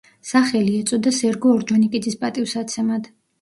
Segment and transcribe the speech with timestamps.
[0.27, 3.13] სახელი ეწოდა სერგო ორჯონიკიძის პატივსაცემად.